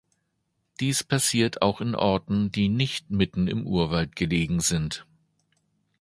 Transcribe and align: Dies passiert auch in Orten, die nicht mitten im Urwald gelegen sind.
Dies 0.79 1.03
passiert 1.03 1.61
auch 1.61 1.79
in 1.79 1.93
Orten, 1.93 2.51
die 2.51 2.69
nicht 2.69 3.11
mitten 3.11 3.47
im 3.47 3.67
Urwald 3.67 4.15
gelegen 4.15 4.59
sind. 4.59 5.05